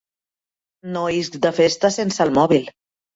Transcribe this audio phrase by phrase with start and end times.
[0.95, 2.65] No isc de festa sense el mòbil.